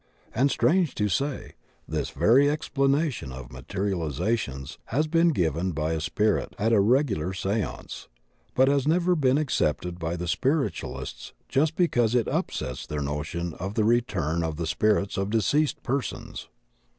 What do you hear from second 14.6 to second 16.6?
spirits of deceased persons.